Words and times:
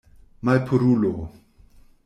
Malpurulo. 0.47 1.13